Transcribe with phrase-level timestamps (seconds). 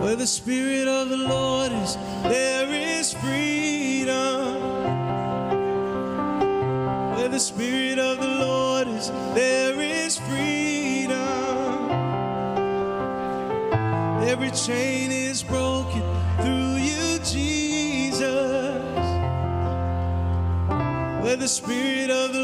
[0.00, 4.60] Where the Spirit of the Lord is, there is freedom.
[7.16, 11.24] Where the Spirit of the Lord is, there is freedom.
[14.22, 16.02] Every chain is broken
[16.40, 18.22] through you, Jesus.
[21.24, 22.43] Where the Spirit of the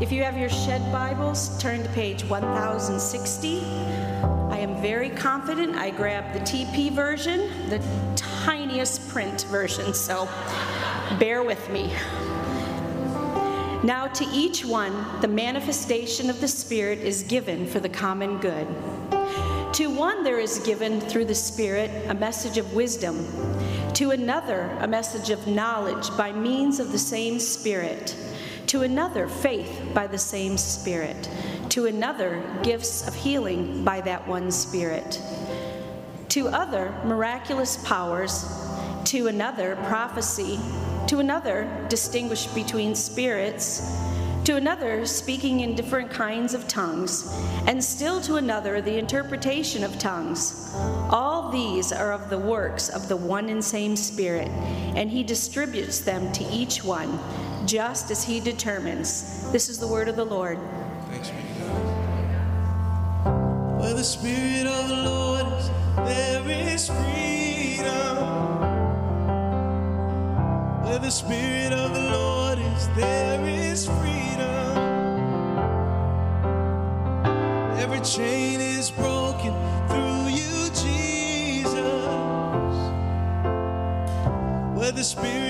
[0.00, 3.60] If you have your shed Bibles, turn to page 1060.
[3.64, 7.82] I am very confident I grabbed the TP version, the
[8.14, 10.28] tiniest print version, so
[11.18, 11.92] bear with me.
[13.82, 18.68] Now, to each one, the manifestation of the Spirit is given for the common good.
[19.72, 23.26] To one, there is given through the Spirit a message of wisdom,
[23.94, 28.14] to another, a message of knowledge by means of the same Spirit,
[28.68, 31.28] to another, faith by the same Spirit,
[31.70, 35.20] to another, gifts of healing by that one Spirit,
[36.28, 38.44] to other, miraculous powers,
[39.04, 40.60] to another, prophecy,
[41.06, 43.90] to another, distinguish between spirits,
[44.44, 47.34] to another, speaking in different kinds of tongues,
[47.66, 50.70] and still to another, the interpretation of tongues.
[51.10, 56.00] All these are of the works of the one and same Spirit, and He distributes
[56.00, 57.18] them to each one,
[57.68, 59.52] just as He determines.
[59.52, 60.58] This is the word of the Lord.
[61.10, 62.08] Thanks be to God.
[63.80, 68.16] Where the Spirit of the Lord is, there is freedom.
[70.82, 74.78] Where the Spirit of the Lord is, there is freedom.
[77.78, 79.52] Every chain is broken
[79.88, 81.74] through you, Jesus.
[84.74, 85.47] Where the Spirit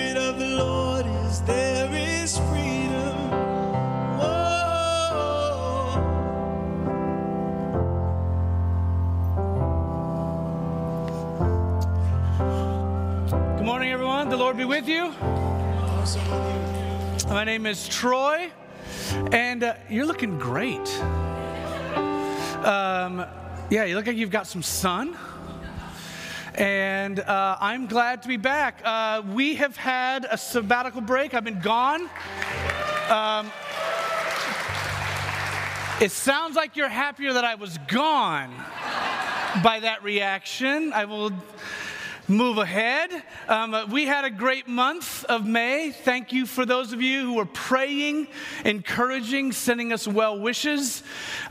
[14.59, 15.15] be with you.
[17.29, 18.51] My name is Troy,
[19.31, 20.89] and uh, you're looking great.
[22.65, 23.25] Um,
[23.71, 25.17] yeah, you look like you've got some sun.
[26.57, 28.81] And uh, I'm glad to be back.
[28.85, 31.35] Uh, we have had a sabbatical break.
[31.35, 32.11] I've been gone.
[33.09, 33.53] Um,
[36.01, 38.53] it sounds like you're happier that I was gone
[39.63, 40.93] by that reaction.
[40.93, 41.31] I will
[42.29, 43.11] move ahead.
[43.49, 45.91] Um, uh, we had a great month of May.
[45.91, 48.29] Thank you for those of you who were praying,
[48.65, 51.03] encouraging, sending us well wishes.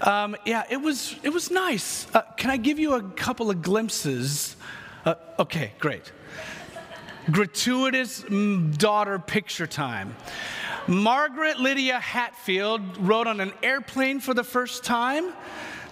[0.01, 2.07] Um, yeah, it was it was nice.
[2.13, 4.55] Uh, can I give you a couple of glimpses?
[5.03, 6.11] Uh, okay, great.
[7.31, 10.15] Gratuitous mm, daughter picture time.
[10.87, 15.33] Margaret Lydia Hatfield rode on an airplane for the first time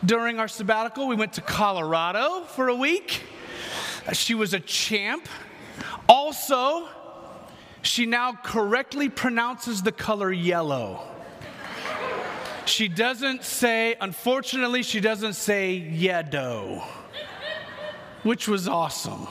[0.06, 1.08] during our sabbatical.
[1.08, 3.24] We went to Colorado for a week.
[4.14, 5.28] She was a champ.
[6.08, 6.88] Also,
[7.82, 11.02] she now correctly pronounces the color yellow.
[12.66, 16.84] She doesn't say, unfortunately, she doesn't say yellow,
[18.24, 19.28] which was awesome.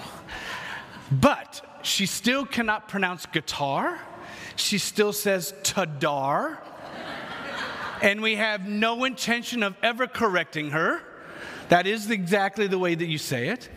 [1.10, 4.00] But she still cannot pronounce guitar.
[4.56, 6.58] She still says tadar.
[8.02, 11.02] And we have no intention of ever correcting her.
[11.68, 13.68] That is exactly the way that you say it.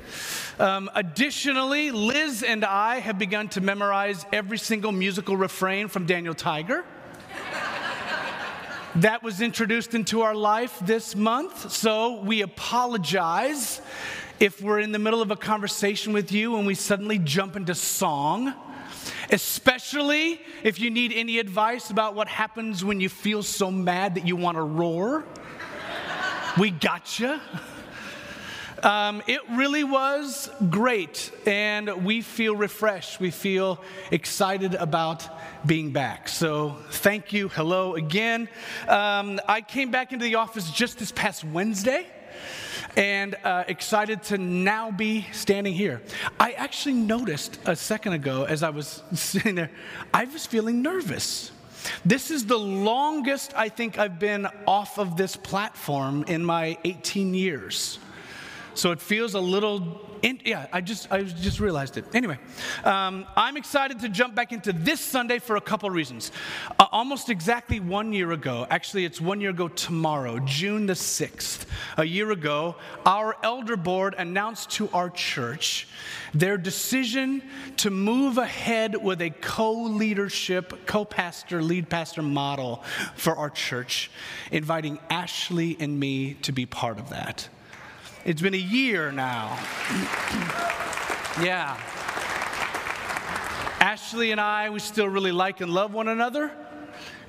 [0.59, 6.34] Um, additionally, Liz and I have begun to memorize every single musical refrain from Daniel
[6.34, 6.84] Tiger.
[8.96, 13.81] that was introduced into our life this month, so we apologize
[14.40, 17.74] if we're in the middle of a conversation with you and we suddenly jump into
[17.74, 18.53] song.
[19.30, 24.28] Especially if you need any advice about what happens when you feel so mad that
[24.28, 25.26] you want to roar.
[26.58, 27.42] We gotcha.
[28.84, 33.20] Um, it really was great, and we feel refreshed.
[33.20, 35.28] We feel excited about
[35.66, 36.29] being back.
[36.29, 37.47] So, thank you.
[37.47, 38.47] Hello again.
[38.88, 42.06] Um, I came back into the office just this past Wednesday
[42.96, 46.02] and uh, excited to now be standing here.
[46.40, 49.72] I actually noticed a second ago as I was sitting there,
[50.14, 51.52] I was feeling nervous.
[52.06, 57.34] This is the longest I think I've been off of this platform in my 18
[57.34, 58.00] years.
[58.78, 60.02] So it feels a little.
[60.22, 62.06] In, yeah, I just I just realized it.
[62.14, 62.38] Anyway,
[62.84, 66.32] um, I'm excited to jump back into this Sunday for a couple reasons.
[66.79, 71.66] Uh, almost exactly one year ago, actually, it's one year ago tomorrow, June the sixth.
[71.97, 72.76] A year ago,
[73.06, 75.88] our elder board announced to our church
[76.34, 77.41] their decision
[77.78, 82.84] to move ahead with a co-leadership, co-pastor, lead pastor model
[83.16, 84.12] for our church,
[84.52, 87.50] inviting Ashley and me to be part of that.
[88.25, 89.58] It's been a year now.
[91.41, 91.78] yeah.
[93.79, 96.52] Ashley and I, we still really like and love one another,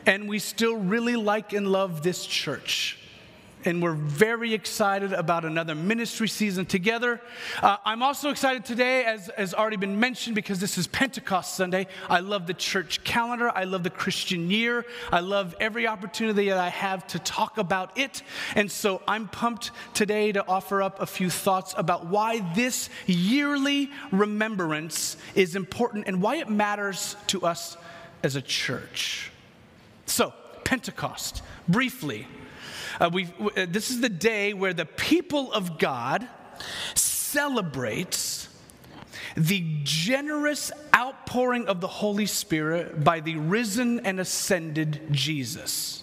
[0.06, 2.96] and we still really like and love this church
[3.64, 7.20] and we're very excited about another ministry season together.
[7.62, 11.86] Uh, I'm also excited today, as has already been mentioned, because this is Pentecost Sunday.
[12.08, 16.58] I love the church calendar, I love the Christian year, I love every opportunity that
[16.58, 18.22] I have to talk about it.
[18.54, 23.90] And so I'm pumped today to offer up a few thoughts about why this yearly
[24.12, 27.76] remembrance is important and why it matters to us
[28.22, 29.30] as a church.
[30.06, 30.32] So,
[30.64, 32.26] Pentecost, briefly.
[33.00, 36.26] Uh, we, uh, this is the day where the people of God
[36.94, 38.48] celebrates
[39.36, 46.02] the generous outpouring of the Holy Spirit by the risen and ascended Jesus.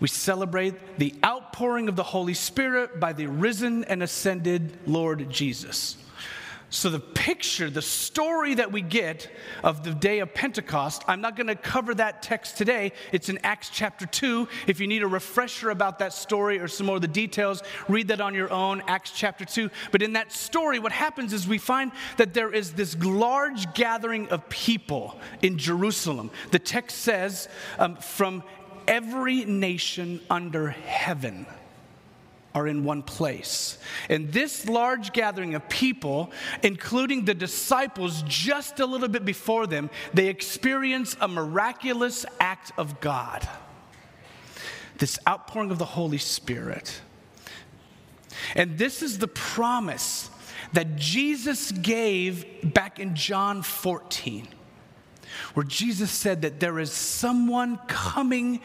[0.00, 5.96] We celebrate the outpouring of the Holy Spirit by the risen and ascended Lord Jesus.
[6.74, 9.30] So, the picture, the story that we get
[9.62, 12.90] of the day of Pentecost, I'm not going to cover that text today.
[13.12, 14.48] It's in Acts chapter 2.
[14.66, 18.08] If you need a refresher about that story or some more of the details, read
[18.08, 19.70] that on your own, Acts chapter 2.
[19.92, 24.28] But in that story, what happens is we find that there is this large gathering
[24.30, 26.32] of people in Jerusalem.
[26.50, 27.48] The text says,
[27.78, 28.42] um, from
[28.88, 31.46] every nation under heaven
[32.54, 33.78] are in one place.
[34.08, 36.30] And this large gathering of people,
[36.62, 43.00] including the disciples just a little bit before them, they experience a miraculous act of
[43.00, 43.48] God.
[44.98, 47.00] This outpouring of the Holy Spirit.
[48.54, 50.30] And this is the promise
[50.72, 54.48] that Jesus gave back in John 14
[55.54, 58.60] where Jesus said that there is someone coming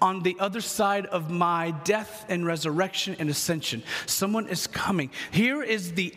[0.00, 3.82] on the other side of my death and resurrection and ascension.
[4.06, 5.10] Someone is coming.
[5.30, 6.14] Here is the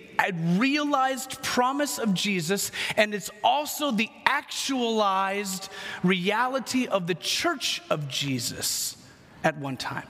[0.55, 5.69] realized promise of Jesus, and it's also the actualized
[6.03, 8.97] reality of the church of Jesus
[9.43, 10.07] at one time.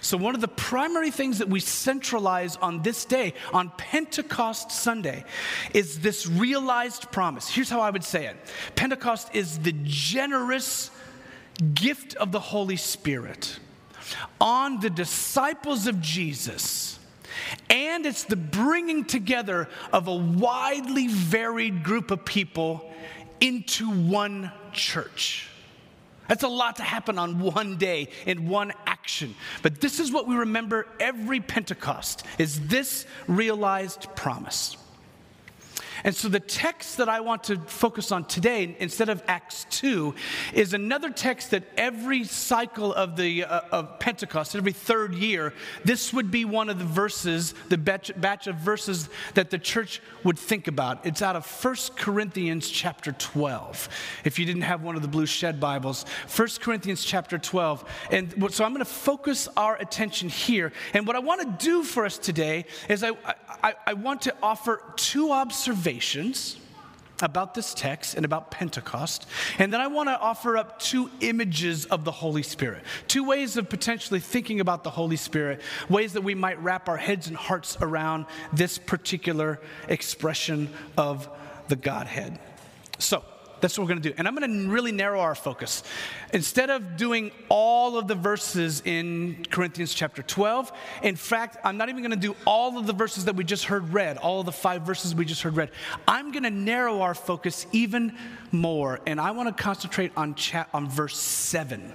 [0.00, 5.24] So, one of the primary things that we centralize on this day, on Pentecost Sunday,
[5.74, 7.48] is this realized promise.
[7.48, 8.36] Here's how I would say it
[8.74, 10.90] Pentecost is the generous
[11.58, 13.58] gift of the Holy Spirit
[14.40, 16.98] on the disciples of Jesus.
[17.70, 22.92] And it's the bringing together of a widely varied group of people
[23.40, 25.48] into one church.
[26.28, 29.34] That's a lot to happen on one day in one action.
[29.62, 34.76] But this is what we remember every Pentecost is this realized promise.
[36.04, 40.14] And so the text that I want to focus on today, instead of Acts 2,
[40.54, 45.52] is another text that every cycle of the uh, of Pentecost, every third year,
[45.84, 50.00] this would be one of the verses, the batch, batch of verses that the church
[50.24, 51.04] would think about.
[51.04, 53.88] It's out of 1 Corinthians chapter 12.
[54.24, 56.04] If you didn't have one of the blue shed Bibles,
[56.34, 57.84] 1 Corinthians chapter 12.
[58.10, 60.72] And so I'm going to focus our attention here.
[60.94, 63.12] And what I want to do for us today is I,
[63.62, 66.56] I, I want to offer two observations observations
[67.20, 69.26] about this text and about Pentecost.
[69.58, 73.56] And then I want to offer up two images of the Holy Spirit, two ways
[73.56, 77.36] of potentially thinking about the Holy Spirit, ways that we might wrap our heads and
[77.36, 81.28] hearts around this particular expression of
[81.66, 82.38] the Godhead.
[82.98, 83.24] So,
[83.60, 84.14] that's what we're going to do.
[84.18, 85.82] And I'm going to really narrow our focus.
[86.32, 90.72] Instead of doing all of the verses in Corinthians chapter 12,
[91.02, 93.64] in fact, I'm not even going to do all of the verses that we just
[93.64, 95.70] heard read, all of the five verses we just heard read.
[96.06, 98.16] I'm going to narrow our focus even
[98.52, 99.00] more.
[99.06, 101.92] And I want to concentrate on, cha- on verse 7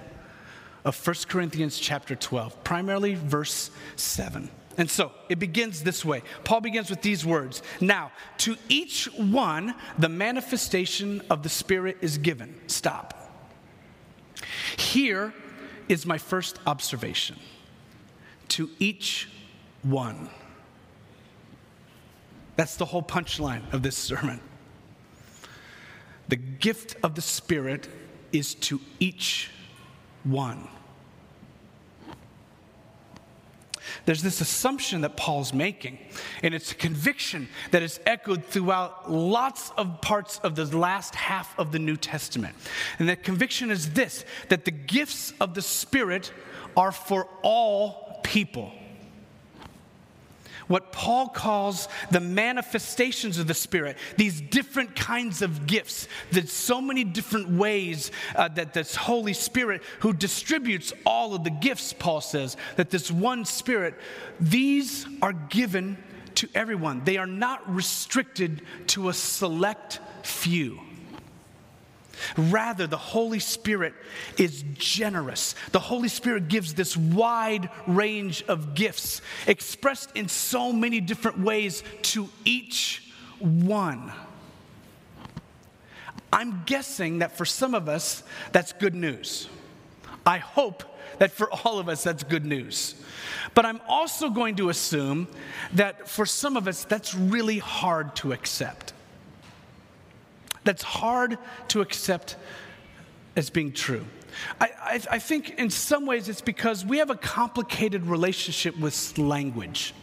[0.84, 4.50] of 1 Corinthians chapter 12, primarily verse 7.
[4.76, 6.22] And so it begins this way.
[6.42, 12.18] Paul begins with these words Now, to each one, the manifestation of the Spirit is
[12.18, 12.54] given.
[12.66, 13.20] Stop.
[14.76, 15.32] Here
[15.88, 17.36] is my first observation.
[18.48, 19.28] To each
[19.82, 20.28] one.
[22.56, 24.40] That's the whole punchline of this sermon.
[26.28, 27.88] The gift of the Spirit
[28.32, 29.50] is to each
[30.24, 30.68] one.
[34.06, 35.98] There's this assumption that Paul's making,
[36.42, 41.58] and it's a conviction that is echoed throughout lots of parts of the last half
[41.58, 42.54] of the New Testament.
[42.98, 46.32] And that conviction is this that the gifts of the Spirit
[46.76, 48.72] are for all people
[50.66, 56.08] what Paul calls the manifestations of the Spirit, these different kinds of gifts.
[56.30, 61.50] There's so many different ways uh, that this Holy Spirit, who distributes all of the
[61.50, 63.94] gifts, Paul says, that this one Spirit,
[64.40, 65.98] these are given
[66.36, 67.04] to everyone.
[67.04, 70.80] They are not restricted to a select few.
[72.36, 73.94] Rather, the Holy Spirit
[74.38, 75.54] is generous.
[75.72, 81.82] The Holy Spirit gives this wide range of gifts expressed in so many different ways
[82.02, 84.12] to each one.
[86.32, 89.48] I'm guessing that for some of us, that's good news.
[90.26, 90.82] I hope
[91.18, 92.96] that for all of us, that's good news.
[93.54, 95.28] But I'm also going to assume
[95.74, 98.93] that for some of us, that's really hard to accept
[100.64, 102.36] that's hard to accept
[103.36, 104.04] as being true.
[104.60, 109.16] I, I, I, think in some ways it's because we have a complicated relationship with
[109.16, 109.94] language.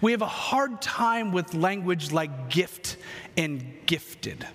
[0.00, 2.96] We have a hard time with language like gift
[3.36, 4.46] and gifted.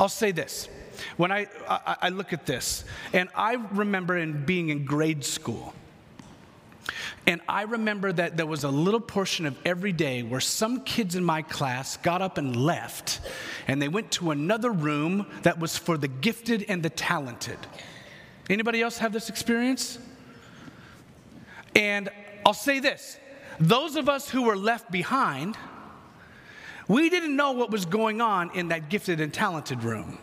[0.00, 0.68] I'll say this.
[1.16, 5.72] When I, I, I look at this, and I remember in being in grade school,
[7.26, 11.14] and I remember that there was a little portion of every day where some kids
[11.14, 13.20] in my class got up and left,
[13.66, 17.58] and they went to another room that was for the gifted and the talented.
[18.48, 19.98] Anybody else have this experience?
[21.74, 22.08] And
[22.46, 23.18] I'll say this
[23.60, 25.56] those of us who were left behind,
[26.86, 30.18] we didn't know what was going on in that gifted and talented room.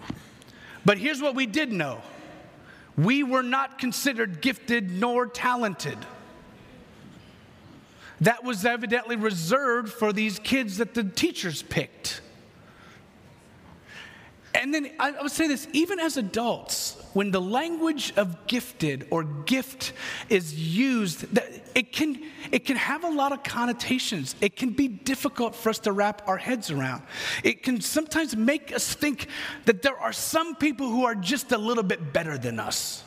[0.85, 2.01] But here's what we did know
[2.97, 5.97] we were not considered gifted nor talented
[8.21, 12.21] that was evidently reserved for these kids that the teachers picked.
[14.55, 19.23] And then I would say this even as adults, when the language of gifted or
[19.23, 19.93] gift
[20.29, 21.25] is used,
[21.75, 24.35] it can, it can have a lot of connotations.
[24.39, 27.03] It can be difficult for us to wrap our heads around.
[27.43, 29.27] It can sometimes make us think
[29.65, 33.03] that there are some people who are just a little bit better than us.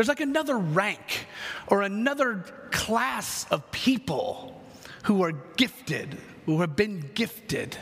[0.00, 1.26] There's like another rank
[1.66, 4.58] or another class of people
[5.02, 6.16] who are gifted,
[6.46, 7.76] who have been gifted.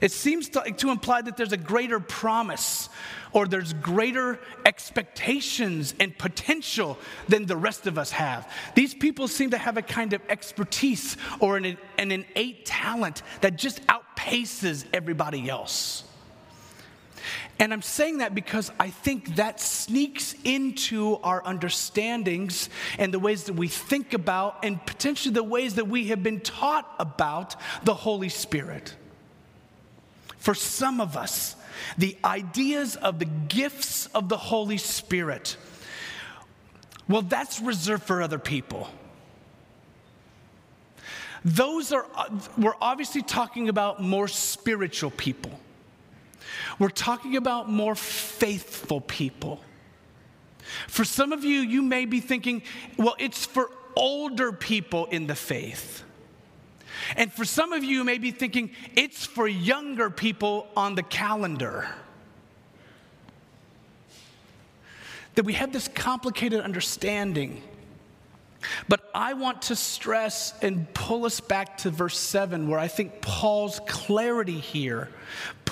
[0.00, 2.88] It seems to, to, imply that there's a greater promise
[3.32, 6.98] or there's greater expectations and potential
[7.28, 8.52] than the rest of us have.
[8.74, 13.54] These people seem to have a kind of expertise or an, an innate talent that
[13.54, 16.02] just outpaces everybody else.
[17.58, 23.44] And I'm saying that because I think that sneaks into our understandings and the ways
[23.44, 27.94] that we think about, and potentially the ways that we have been taught about the
[27.94, 28.94] Holy Spirit.
[30.36, 31.56] For some of us,
[31.96, 35.56] the ideas of the gifts of the Holy Spirit,
[37.08, 38.88] well, that's reserved for other people.
[41.42, 42.06] Those are,
[42.58, 45.58] we're obviously talking about more spiritual people.
[46.78, 49.60] We're talking about more faithful people.
[50.88, 52.62] For some of you, you may be thinking,
[52.96, 56.02] well, it's for older people in the faith.
[57.16, 61.02] And for some of you, you may be thinking, it's for younger people on the
[61.02, 61.88] calendar.
[65.36, 67.62] That we have this complicated understanding
[68.88, 73.20] but I want to stress and pull us back to verse 7, where I think
[73.20, 75.08] Paul's clarity here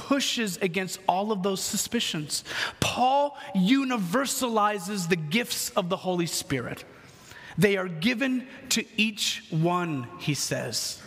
[0.05, 2.45] pushes against all of those suspicions.
[2.79, 6.85] Paul universalizes the gifts of the Holy Spirit,
[7.57, 11.01] they are given to each one, he says.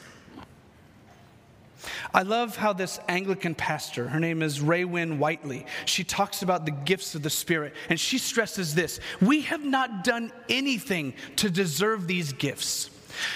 [2.13, 6.71] I love how this Anglican pastor, her name is Raewyn Whiteley, she talks about the
[6.71, 12.07] gifts of the Spirit, and she stresses this We have not done anything to deserve
[12.07, 12.89] these gifts.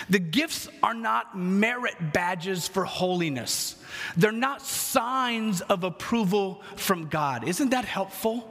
[0.09, 3.75] The gifts are not merit badges for holiness.
[4.17, 7.47] They're not signs of approval from God.
[7.47, 8.47] Isn't that helpful?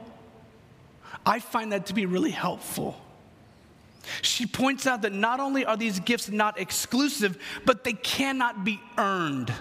[1.25, 2.99] I find that to be really helpful.
[4.21, 8.79] She points out that not only are these gifts not exclusive, but they cannot be
[8.97, 9.53] earned.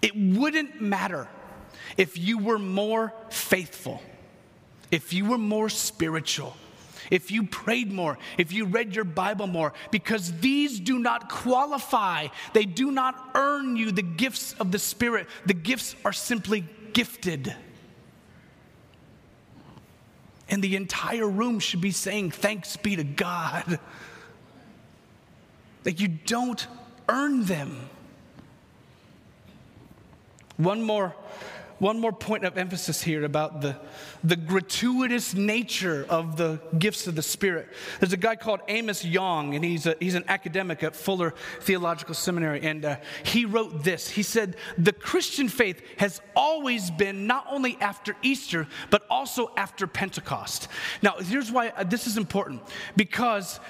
[0.00, 1.28] It wouldn't matter
[1.96, 4.00] if you were more faithful,
[4.92, 6.56] if you were more spiritual,
[7.10, 12.28] if you prayed more, if you read your Bible more, because these do not qualify.
[12.52, 15.26] They do not earn you the gifts of the Spirit.
[15.46, 17.54] The gifts are simply gifted.
[20.50, 23.78] And the entire room should be saying, Thanks be to God.
[25.84, 26.66] That you don't
[27.08, 27.88] earn them.
[30.56, 31.14] One more
[31.78, 33.76] one more point of emphasis here about the,
[34.24, 37.68] the gratuitous nature of the gifts of the Spirit.
[38.00, 42.14] There's a guy called Amos Yong, and he's, a, he's an academic at Fuller Theological
[42.14, 44.08] Seminary, and uh, he wrote this.
[44.08, 49.86] He said, The Christian faith has always been not only after Easter, but also after
[49.86, 50.68] Pentecost.
[51.02, 52.62] Now, here's why uh, this is important
[52.96, 53.60] because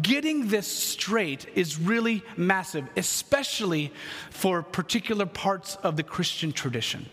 [0.00, 3.92] getting this straight is really massive, especially
[4.30, 7.06] for particular parts of the Christian tradition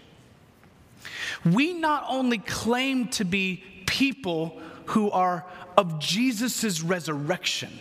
[1.44, 5.46] we not only claim to be people who are
[5.78, 7.80] of Jesus' resurrection,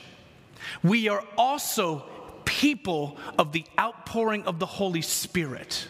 [0.83, 2.05] we are also
[2.45, 5.89] people of the outpouring of the Holy Spirit.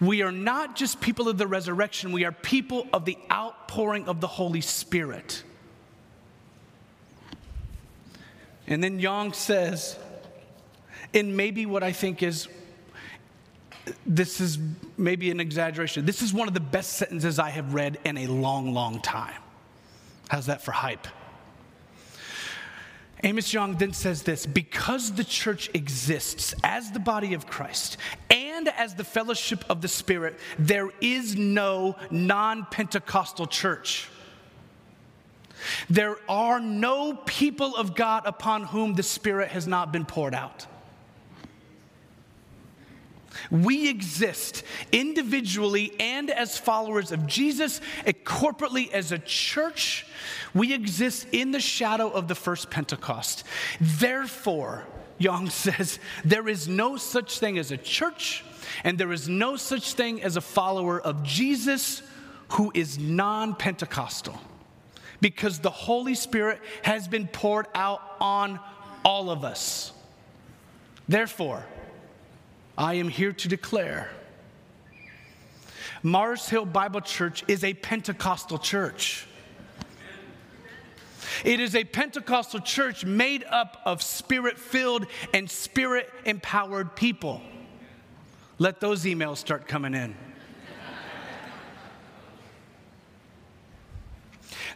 [0.00, 4.20] We are not just people of the resurrection, we are people of the outpouring of
[4.20, 5.42] the Holy Spirit.
[8.66, 9.98] And then Yong says,
[11.12, 12.48] and maybe what I think is
[14.06, 14.58] this is
[14.96, 16.04] maybe an exaggeration.
[16.06, 19.40] This is one of the best sentences I have read in a long, long time.
[20.28, 21.06] How's that for hype?
[23.22, 27.98] Amos Yong then says this because the church exists as the body of Christ
[28.30, 34.08] and as the fellowship of the Spirit, there is no non Pentecostal church.
[35.90, 40.66] There are no people of God upon whom the Spirit has not been poured out.
[43.50, 50.06] We exist individually and as followers of Jesus, and corporately as a church.
[50.54, 53.44] We exist in the shadow of the first Pentecost.
[53.80, 54.86] Therefore,
[55.18, 58.44] Yong says, there is no such thing as a church,
[58.84, 62.02] and there is no such thing as a follower of Jesus
[62.52, 64.40] who is non Pentecostal.
[65.20, 68.58] Because the Holy Spirit has been poured out on
[69.04, 69.92] all of us.
[71.08, 71.66] Therefore,
[72.80, 74.10] I am here to declare
[76.02, 79.26] Mars Hill Bible Church is a Pentecostal church.
[81.44, 87.42] It is a Pentecostal church made up of spirit filled and spirit empowered people.
[88.56, 90.16] Let those emails start coming in.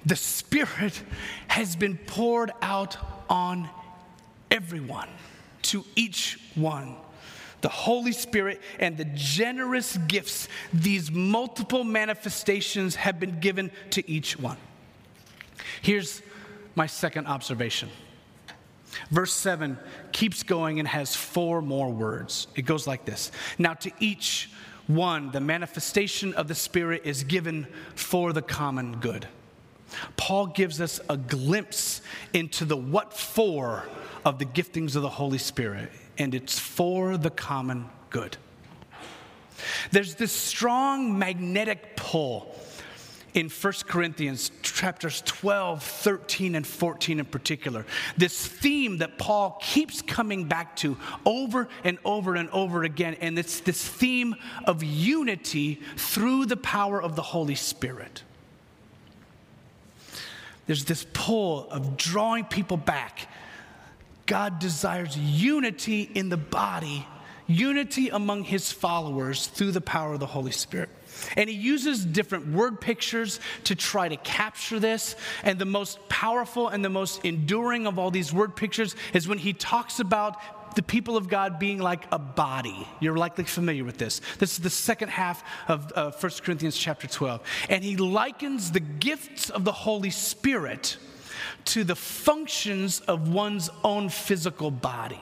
[0.05, 1.03] the Spirit
[1.49, 2.99] has been poured out
[3.31, 3.67] on
[4.51, 5.09] everyone,
[5.63, 6.97] to each one
[7.65, 14.39] the Holy Spirit and the generous gifts, these multiple manifestations have been given to each
[14.39, 14.59] one.
[15.81, 16.21] Here's
[16.75, 17.89] my second observation.
[19.11, 19.79] Verse 7
[20.13, 22.49] keeps going and has four more words.
[22.55, 24.51] It goes like this Now, to each
[24.87, 29.27] one, the manifestation of the Spirit is given for the common good.
[30.19, 32.03] Paul gives us a glimpse
[32.35, 33.89] into the what for
[34.23, 38.37] of the giftings of the Holy Spirit and it's for the common good.
[39.91, 42.55] There's this strong magnetic pull
[43.35, 47.85] in 1 Corinthians chapters 12, 13, and 14 in particular.
[48.17, 50.97] This theme that Paul keeps coming back to
[51.27, 57.03] over and over and over again, and it's this theme of unity through the power
[57.03, 58.23] of the Holy Spirit.
[60.67, 63.29] There's this pull of drawing people back
[64.27, 67.07] God desires unity in the body,
[67.47, 70.89] unity among his followers through the power of the Holy Spirit.
[71.37, 75.15] And he uses different word pictures to try to capture this.
[75.43, 79.39] And the most powerful and the most enduring of all these word pictures is when
[79.39, 80.37] he talks about
[80.75, 82.87] the people of God being like a body.
[82.99, 84.21] You're likely familiar with this.
[84.39, 87.43] This is the second half of uh, 1 Corinthians chapter 12.
[87.69, 90.97] And he likens the gifts of the Holy Spirit
[91.67, 95.21] to the functions of one's own physical body.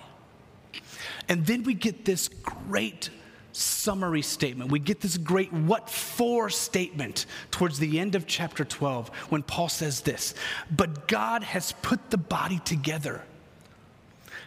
[1.29, 3.11] And then we get this great
[3.53, 4.71] summary statement.
[4.71, 9.69] We get this great what for statement towards the end of chapter 12 when Paul
[9.69, 10.35] says this
[10.71, 13.23] But God has put the body together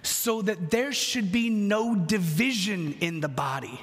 [0.02, 3.80] so that there should be no division in the body.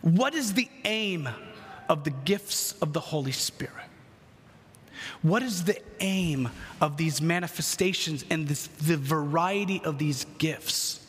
[0.00, 1.28] What is the aim
[1.88, 3.87] of the gifts of the Holy Spirit?
[5.22, 6.48] What is the aim
[6.80, 11.06] of these manifestations and this, the variety of these gifts?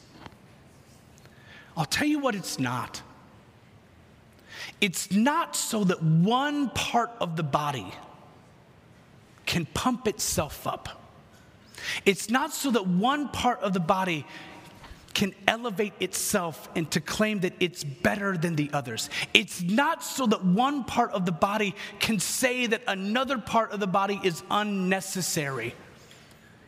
[1.77, 3.01] I'll tell you what it's not.
[4.81, 7.93] It's not so that one part of the body
[9.45, 11.01] can pump itself up.
[12.05, 14.25] It's not so that one part of the body
[15.13, 19.09] can elevate itself and to claim that it's better than the others.
[19.33, 23.79] It's not so that one part of the body can say that another part of
[23.79, 25.75] the body is unnecessary.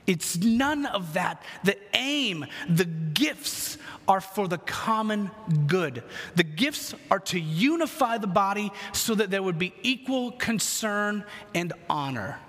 [0.07, 1.43] It's none of that.
[1.63, 3.77] The aim, the gifts
[4.07, 5.31] are for the common
[5.67, 6.03] good.
[6.35, 11.23] The gifts are to unify the body so that there would be equal concern
[11.53, 12.39] and honor.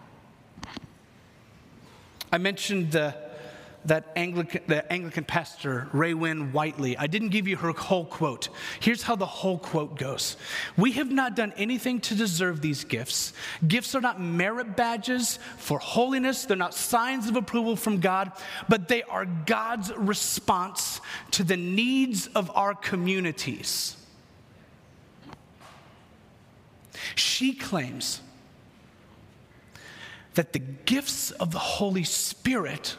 [2.32, 3.14] I mentioned the
[3.84, 6.96] that Anglican, the Anglican pastor, Raewyn Whiteley.
[6.96, 8.48] I didn't give you her whole quote.
[8.80, 10.36] Here's how the whole quote goes
[10.76, 13.32] We have not done anything to deserve these gifts.
[13.66, 18.32] Gifts are not merit badges for holiness, they're not signs of approval from God,
[18.68, 21.00] but they are God's response
[21.32, 23.96] to the needs of our communities.
[27.14, 28.20] She claims
[30.34, 32.96] that the gifts of the Holy Spirit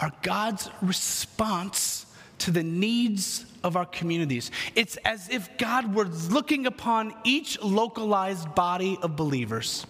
[0.00, 2.06] are God's response
[2.38, 4.50] to the needs of our communities.
[4.74, 9.86] It's as if God were looking upon each localized body of believers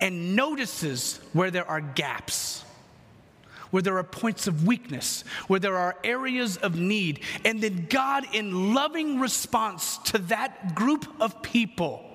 [0.00, 2.64] and notices where there are gaps,
[3.70, 7.20] where there are points of weakness, where there are areas of need.
[7.44, 12.08] And then God, in loving response to that group of people,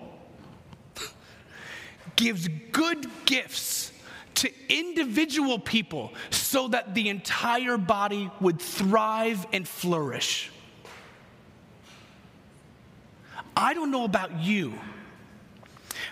[2.16, 3.92] gives good gifts
[4.38, 10.52] to individual people so that the entire body would thrive and flourish.
[13.56, 14.74] I don't know about you,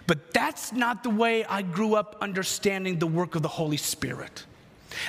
[0.07, 4.45] but that's not the way I grew up understanding the work of the Holy Spirit.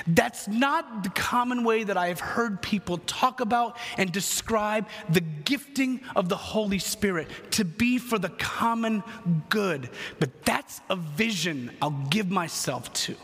[0.05, 5.21] That's not the common way that I have heard people talk about and describe the
[5.21, 9.03] gifting of the Holy Spirit to be for the common
[9.49, 9.89] good.
[10.19, 13.15] But that's a vision I'll give myself to.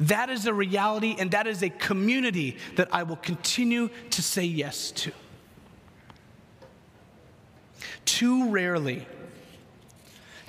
[0.00, 4.44] That is a reality, and that is a community that I will continue to say
[4.44, 5.12] yes to.
[8.06, 9.06] Too rarely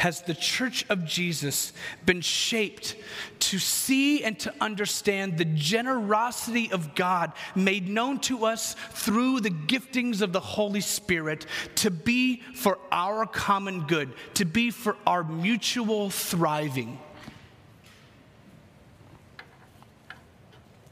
[0.02, 1.74] has the church of Jesus
[2.08, 2.96] been shaped
[3.38, 9.52] to see and to understand the generosity of God made known to us through the
[9.52, 15.24] giftings of the Holy Spirit to be for our common good, to be for our
[15.24, 16.98] mutual thriving.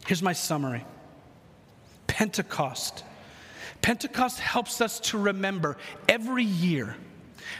[0.05, 0.85] Here's my summary
[2.05, 3.03] Pentecost.
[3.81, 6.95] Pentecost helps us to remember every year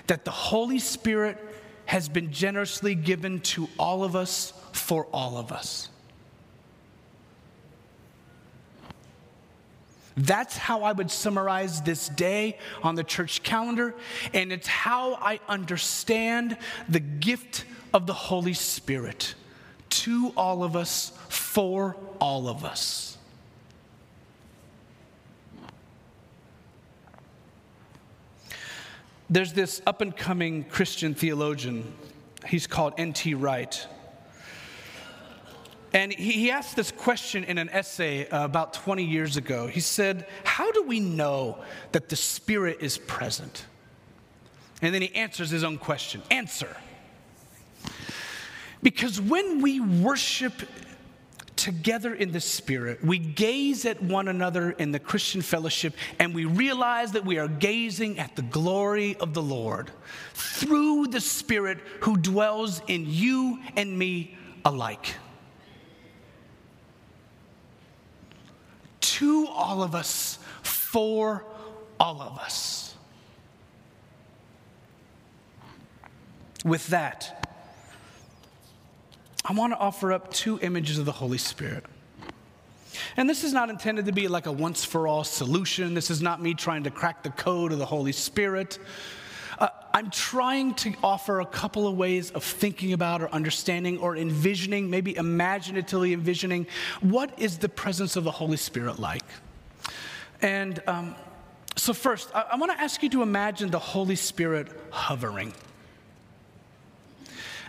[0.08, 1.38] that the Holy Spirit
[1.86, 5.90] has been generously given to all of us for all of us.
[10.16, 13.96] That's how I would summarize this day on the church calendar,
[14.34, 16.58] and it's how I understand
[16.90, 17.64] the gift
[17.94, 19.36] of the Holy Spirit
[19.90, 23.18] to all of us, for all of us.
[29.30, 31.94] There's this up and coming Christian theologian.
[32.48, 33.36] He's called N.T.
[33.36, 33.88] Wright.
[35.94, 39.68] And he asked this question in an essay uh, about 20 years ago.
[39.68, 41.60] He said, How do we know
[41.92, 43.66] that the Spirit is present?
[44.82, 46.76] And then he answers his own question Answer.
[48.82, 50.54] Because when we worship
[51.60, 56.46] together in the Spirit, we gaze at one another in the Christian fellowship and we
[56.46, 59.92] realize that we are gazing at the glory of the Lord
[60.34, 65.16] through the Spirit who dwells in you and me alike.
[69.02, 71.46] To all of us, for
[72.00, 72.96] all of us.
[76.64, 77.39] With that,
[79.50, 81.84] I want to offer up two images of the Holy Spirit.
[83.18, 85.96] And this is not intended to be like a once for all solution.
[85.96, 88.78] This is not me trying to crack the code of the Holy Spirit.
[89.58, 94.16] Uh, I'm trying to offer a couple of ways of thinking about or understanding or
[94.16, 96.68] envisioning, maybe imaginatively envisioning,
[97.02, 99.26] what is the presence of the Holy Spirit like?
[100.44, 101.16] And um,
[101.76, 105.54] so, first, I, I want to ask you to imagine the Holy Spirit hovering.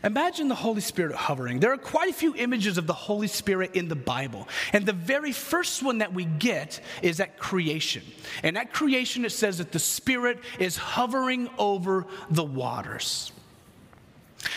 [0.02, 1.60] Imagine the Holy Spirit hovering.
[1.60, 4.48] There are quite a few images of the Holy Spirit in the Bible.
[4.72, 8.02] And the very first one that we get is at creation.
[8.42, 13.32] And at creation, it says that the Spirit is hovering over the waters.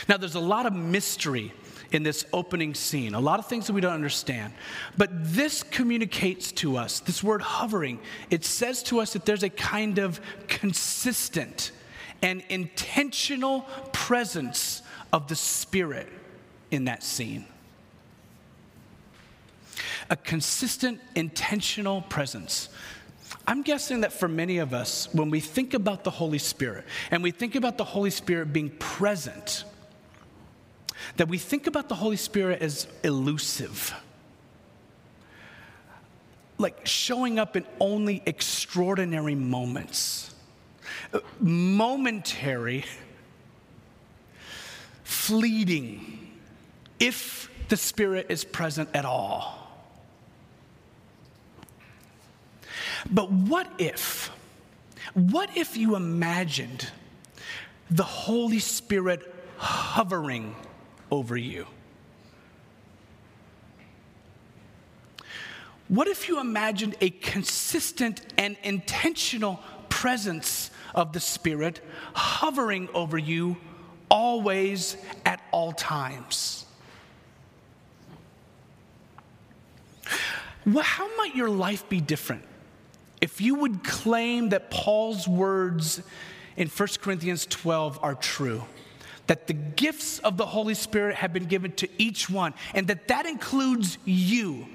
[0.07, 1.51] Now, there's a lot of mystery
[1.91, 4.53] in this opening scene, a lot of things that we don't understand.
[4.97, 9.49] But this communicates to us, this word hovering, it says to us that there's a
[9.49, 11.71] kind of consistent
[12.21, 14.81] and intentional presence
[15.13, 16.09] of the Spirit
[16.71, 17.45] in that scene.
[20.09, 22.69] a consistent, intentional presence.
[23.47, 27.23] I'm guessing that for many of us, when we think about the Holy Spirit and
[27.23, 29.65] we think about the Holy Spirit being present,
[31.17, 33.93] that we think about the Holy Spirit as elusive,
[36.57, 40.33] like showing up in only extraordinary moments,
[41.13, 42.85] uh, momentary,
[45.03, 46.31] fleeting,
[46.99, 49.59] if the Spirit is present at all.
[53.09, 54.31] But what if,
[55.13, 56.89] what if you imagined
[57.91, 60.55] the Holy Spirit hovering
[61.11, 61.67] over you?
[65.89, 71.81] What if you imagined a consistent and intentional presence of the Spirit
[72.13, 73.57] hovering over you
[74.13, 74.95] always
[75.25, 76.65] at all times?
[80.65, 82.43] Well, how might your life be different
[83.19, 86.01] if you would claim that Paul's words
[86.55, 88.63] in 1 Corinthians 12 are true?
[89.27, 93.07] That the gifts of the Holy Spirit have been given to each one, and that
[93.07, 94.67] that includes you.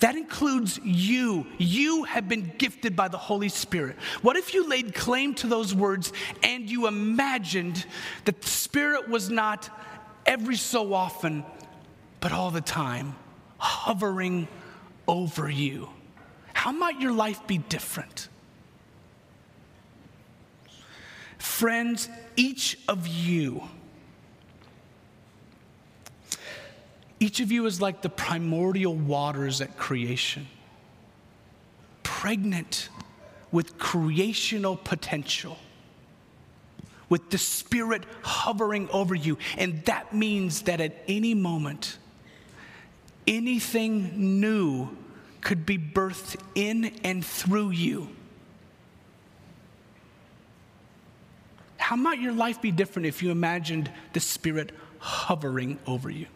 [0.00, 1.46] That includes you.
[1.58, 3.96] You have been gifted by the Holy Spirit.
[4.22, 7.84] What if you laid claim to those words and you imagined
[8.24, 9.68] that the Spirit was not
[10.24, 11.44] every so often,
[12.20, 13.16] but all the time,
[13.58, 14.46] hovering
[15.08, 15.88] over you?
[16.52, 18.28] How might your life be different?
[21.38, 23.68] Friends, each of you,
[27.20, 30.46] each of you is like the primordial waters at creation,
[32.02, 32.88] pregnant
[33.50, 35.58] with creational potential,
[37.08, 39.38] with the Spirit hovering over you.
[39.56, 41.98] And that means that at any moment,
[43.26, 44.88] anything new
[45.40, 48.08] could be birthed in and through you.
[51.78, 56.26] How might your life be different if you imagined the Spirit hovering over you?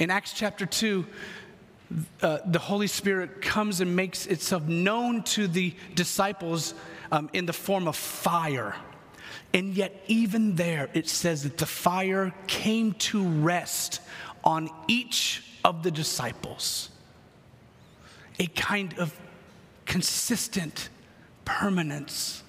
[0.00, 1.06] In Acts chapter 2,
[2.22, 6.72] uh, the Holy Spirit comes and makes itself known to the disciples
[7.12, 8.74] um, in the form of fire.
[9.52, 14.00] And yet, even there, it says that the fire came to rest
[14.42, 16.88] on each of the disciples.
[18.38, 19.14] A kind of
[19.84, 20.88] consistent
[21.44, 22.42] permanence.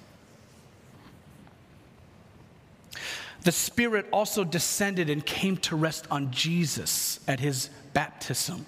[3.44, 8.66] The Spirit also descended and came to rest on Jesus at his baptism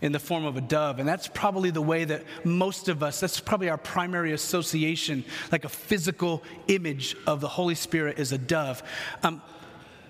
[0.00, 0.98] in the form of a dove.
[0.98, 5.64] And that's probably the way that most of us, that's probably our primary association, like
[5.64, 8.82] a physical image of the Holy Spirit is a dove.
[9.22, 9.42] Um,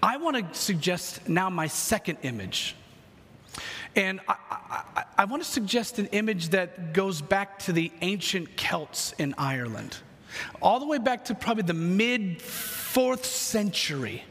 [0.02, 2.76] I want to suggest now my second image.
[3.96, 4.36] And I,
[4.96, 9.34] I, I want to suggest an image that goes back to the ancient Celts in
[9.36, 9.96] Ireland,
[10.60, 14.24] all the way back to probably the mid fourth century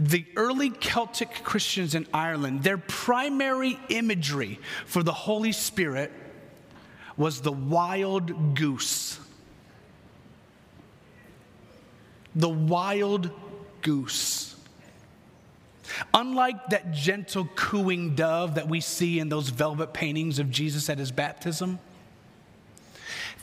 [0.00, 6.12] the early Celtic Christians in Ireland, their primary imagery for the Holy Spirit
[7.16, 9.18] was the wild goose.
[12.36, 13.30] The wild
[13.82, 14.54] goose.
[16.14, 20.98] Unlike that gentle cooing dove that we see in those velvet paintings of Jesus at
[20.98, 21.80] his baptism,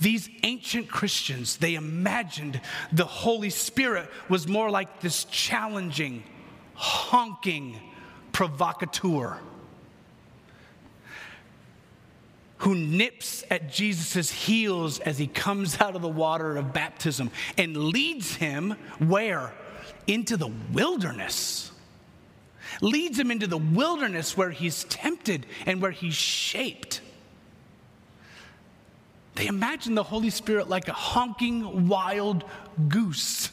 [0.01, 2.59] these ancient Christians, they imagined
[2.91, 6.23] the Holy Spirit was more like this challenging,
[6.73, 7.79] honking
[8.31, 9.39] provocateur
[12.65, 17.75] who nips at Jesus' heels as he comes out of the water of baptism and
[17.77, 19.53] leads him where?
[20.07, 21.71] Into the wilderness.
[22.81, 27.01] Leads him into the wilderness where he's tempted and where he's shaped.
[29.35, 32.45] They imagine the Holy Spirit like a honking wild
[32.87, 33.51] goose.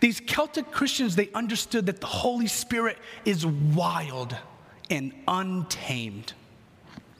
[0.00, 4.36] These Celtic Christians, they understood that the Holy Spirit is wild
[4.90, 6.34] and untamed.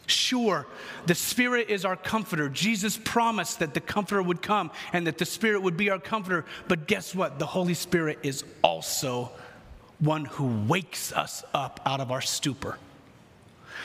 [0.06, 0.66] Sure,
[1.06, 2.48] the Spirit is our comforter.
[2.48, 6.44] Jesus promised that the comforter would come and that the Spirit would be our comforter.
[6.68, 7.38] But guess what?
[7.38, 9.32] The Holy Spirit is also
[9.98, 12.78] one who wakes us up out of our stupor.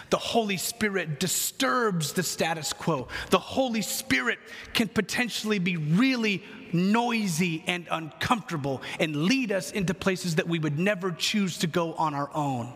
[0.10, 3.08] The Holy Spirit disturbs the status quo.
[3.30, 4.40] The Holy Spirit
[4.74, 10.80] can potentially be really noisy and uncomfortable and lead us into places that we would
[10.80, 12.72] never choose to go on our own.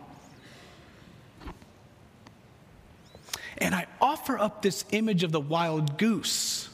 [3.58, 6.70] And I offer up this image of the wild goose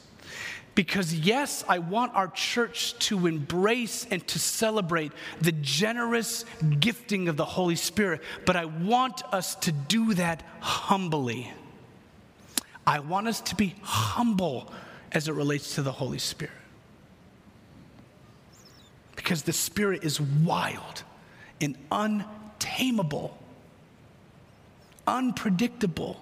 [0.74, 6.46] Because, yes, I want our church to embrace and to celebrate the generous
[6.80, 11.52] gifting of the Holy Spirit, but I want us to do that humbly.
[12.86, 14.72] I want us to be humble
[15.12, 16.54] as it relates to the Holy Spirit.
[19.14, 21.02] Because the Spirit is wild
[21.60, 23.38] and untamable,
[25.06, 26.20] unpredictable.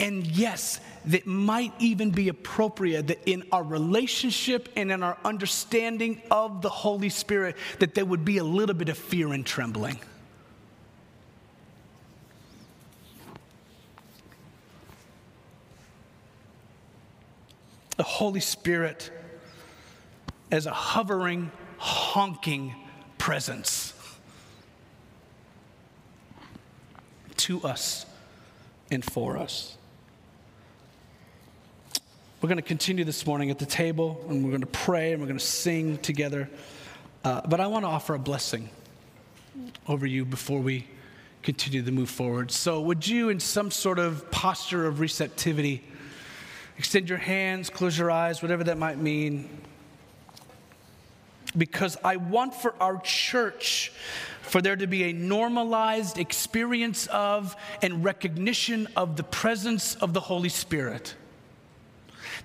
[0.00, 6.22] And yes, that might even be appropriate that in our relationship and in our understanding
[6.30, 9.98] of the Holy Spirit, that there would be a little bit of fear and trembling.
[17.96, 19.10] The Holy Spirit
[20.50, 22.74] as a hovering, honking
[23.18, 23.92] presence
[27.36, 28.06] to us
[28.90, 29.76] and for us.
[32.40, 35.20] We're going to continue this morning at the table and we're going to pray and
[35.20, 36.48] we're going to sing together.
[37.24, 38.70] Uh, but I want to offer a blessing
[39.88, 40.86] over you before we
[41.42, 42.50] continue to move forward.
[42.50, 45.82] So, would you, in some sort of posture of receptivity,
[46.76, 49.48] extend your hands, close your eyes, whatever that might mean?
[51.56, 53.92] Because I want for our church
[54.42, 60.20] for there to be a normalized experience of and recognition of the presence of the
[60.20, 61.14] Holy Spirit.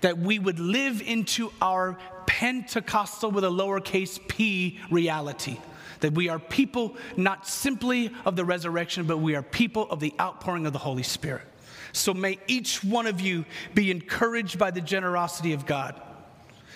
[0.02, 5.58] That we would live into our Pentecostal with a lowercase p reality.
[6.02, 10.14] That we are people not simply of the resurrection, but we are people of the
[10.20, 11.44] outpouring of the Holy Spirit.
[11.94, 16.02] So may each one of you be encouraged by the generosity of God,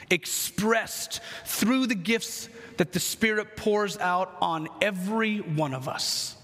[0.10, 6.36] expressed through the gifts that the Spirit pours out on every one of us.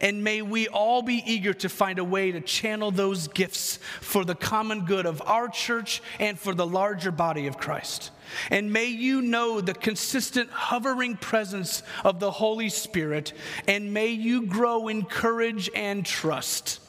[0.00, 4.24] And may we all be eager to find a way to channel those gifts for
[4.24, 8.10] the common good of our church and for the larger body of Christ.
[8.50, 13.34] And may you know the consistent hovering presence of the Holy Spirit,
[13.68, 16.80] and may you grow in courage and trust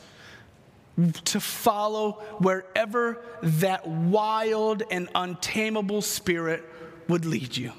[1.26, 6.64] to follow wherever that wild and untamable spirit
[7.08, 7.72] would lead you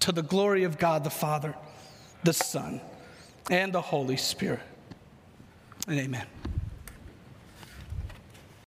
[0.00, 1.54] to the glory of God the Father,
[2.24, 2.80] the Son,
[3.50, 4.60] and the Holy Spirit.
[5.86, 6.26] And amen.